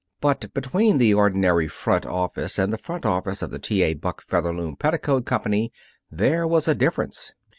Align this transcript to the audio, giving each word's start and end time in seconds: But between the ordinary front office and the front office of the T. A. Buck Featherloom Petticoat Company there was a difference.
But 0.19 0.51
between 0.55 0.97
the 0.97 1.13
ordinary 1.13 1.67
front 1.67 2.07
office 2.07 2.57
and 2.57 2.73
the 2.73 2.79
front 2.79 3.05
office 3.05 3.43
of 3.43 3.51
the 3.51 3.59
T. 3.59 3.83
A. 3.83 3.93
Buck 3.93 4.23
Featherloom 4.23 4.75
Petticoat 4.79 5.27
Company 5.27 5.71
there 6.09 6.47
was 6.47 6.67
a 6.67 6.73
difference. 6.73 7.33